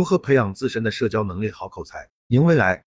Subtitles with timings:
[0.00, 2.86] 如何培养自身的社交能力，好口才，赢未来？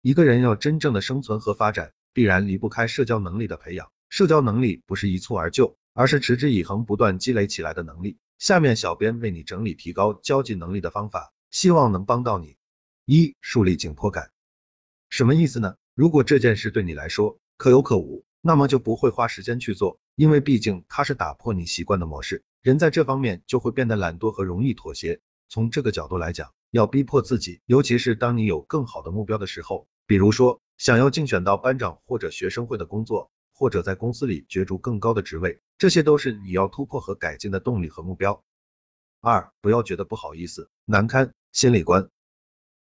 [0.00, 3.92] 一个人要真正的生存和发展，必然离不开社交能力的培养。
[4.08, 8.16] 社交能力不是一蹴而就，而是持之以恒、不断积累起来的能力。
[8.38, 12.56] 下面小编为你整理提高交际能力的方法，希望能帮到你。
[13.04, 14.30] 一、树立紧迫感。
[15.10, 15.74] 什么意思呢？
[15.94, 22.44] 如果这件事对你来说可有可无，那么就不会花时间去做，因为毕竟它是打破你习惯的模式。
[22.62, 25.20] 人在这方面就会变得懒惰和容易妥协。
[25.50, 33.30] 从这个角度来讲，要逼迫自己，尤其是当你有更好的目标的时候，比如说想要竞选到班长或者学生会的工作。
[33.52, 38.42] 或者在公司里角逐更高的职位，这些都是你要突破和改进的动力和目标。
[39.20, 41.34] 二，不要觉得不好意思、难堪。
[41.52, 42.08] 心理关，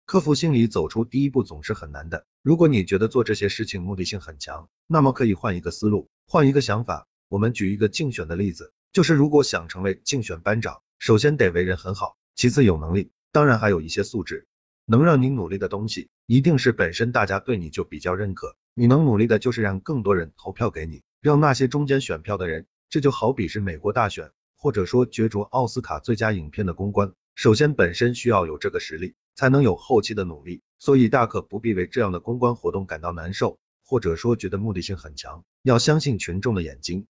[0.05, 2.27] 克服心理，走出第一步总是很难的。
[2.43, 7.07] 如果你觉得做这些事情目的性很强，那么可以换一个思路，换一个想法。
[7.27, 14.45] 我们举一个竞选的例子，就是如果想成为竞选班长，首先得为人很好，其次有能力，当然还有一些素质，
[14.85, 18.55] 能让你努力的东西，一定是本身大家对你就比较认可。
[18.75, 37.07] 你能努力的就是让更多人投票给你，让那些中间选票的人，这就好比是美国大选，或者说角逐奥斯卡最佳影片的公关，首先本身需要有这个实力，才能有后期的努力，所以大可不必为这样的公关活动感到难受，或者说觉得目的性很强，要相信群众的眼睛。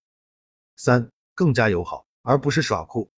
[0.78, 3.12] 三，更加友好，而不是耍酷。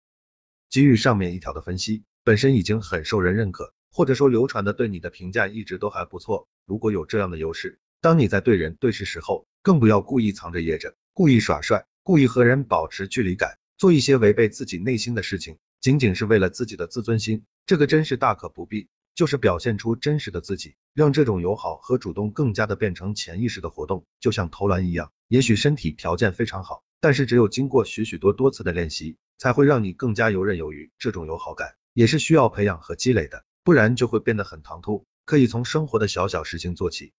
[0.70, 7.78] 基于上面一条的分析，本身已经很受人认可，或者说流传的对你的评价一直都还不错，如果有这样的优势。
[8.00, 18.88] 当你在对人对事时候，更不要故意藏着掖着，故意耍帅，故意和人保持距离感，做一些违背自己内心的事情，仅仅是为了自己的自尊心，这个真是大可不必。
[19.14, 25.10] 就是表现出真实的自己，让这种友好和主动更加的变成潜意识的活动，就像投篮一样。
[25.26, 30.90] 也许身体条件非常好，但是只有经过许许多多次的练习，才会让你更加游刃有余。
[30.98, 35.06] 这种友好感也是需要培养和积累的，不然就会变得很唐突。
[35.24, 37.12] 可以从生活的小小事情做起。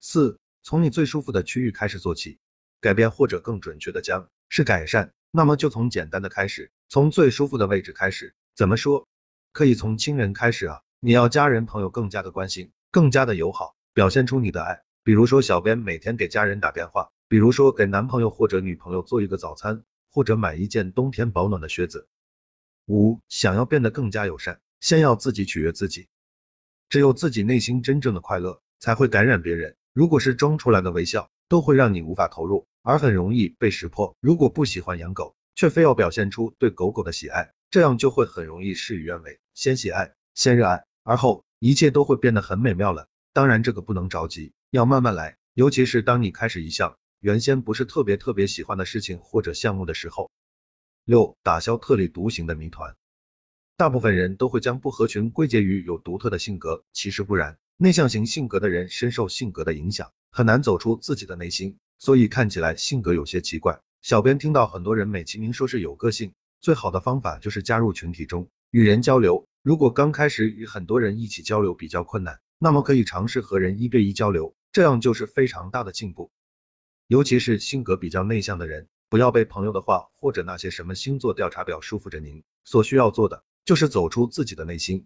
[0.00, 2.38] 四，从你最舒服的区域开始做起，
[2.80, 8.34] 改变或者更准确的讲是改善，那么就从简单的开始，从最舒服的位置开始。
[8.54, 9.06] 怎么说？
[9.52, 14.82] 可以从亲人开始啊，你要家人朋友更加的关心，更加的友好，表现出你的爱。
[15.04, 19.82] 比如说小编每天给家人打电话，比如说给男朋友或者女朋友做一个早餐，
[20.12, 22.08] 或者买一件冬天保暖的靴子。
[22.86, 26.06] 五，想要变得更加友善，先要自己取悦自己，
[26.88, 29.76] 只有自己内心真正的快乐，才会感染别人。
[29.92, 34.16] 如果是装出来的微笑，都会让你无法投入，而很容易被识破。
[34.20, 39.40] 如果不喜欢养狗，却非要表现出对狗狗的喜爱，这样就会很容易事与愿违。
[39.52, 43.08] 先喜爱，先热爱，而后一切都会变得很美妙了。
[43.32, 45.38] 当然，这个不能着急，要慢慢来。
[45.54, 50.30] 尤其是当你开始一项原先不是特别特别喜欢的事情或者项目的时候。
[51.04, 52.96] 六，打消特立独行的谜团。
[53.76, 57.58] 大部分人都会将不合群归结于有独特的性格，其实不然。
[57.78, 63.80] 内向型性格的人深受性格的影响，很难走出自己的内心，所以看起来性格有些奇怪。
[64.00, 69.46] 小编听到很多人美其名说是有个性，最好的方法就是加入群体中与人交流。
[69.62, 76.30] 如果刚开始与很多人一起交流比较困难，那么可以尝试和人一对一交流，这样就是非常大的进步。
[77.08, 85.04] 尤其是性格比较内向的人，不要被朋友的话或者那些什么星座调查表束缚着您，所需要做的就是走出自己的内心，